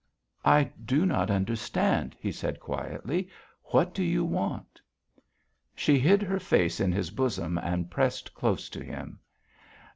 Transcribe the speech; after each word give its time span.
"I 0.43 0.63
do 0.83 1.05
not 1.05 1.29
understand," 1.29 2.15
he 2.19 2.31
said 2.31 2.59
quietly. 2.59 3.29
"What 3.65 3.93
do 3.93 4.03
you 4.03 4.25
want?" 4.25 4.81
She 5.75 5.99
hid 5.99 6.23
her 6.23 6.39
face 6.39 6.79
in 6.79 6.91
his 6.91 7.11
bosom 7.11 7.59
and 7.59 7.91
pressed 7.91 8.33
close 8.33 8.67
to 8.69 8.83
him. 8.83 9.19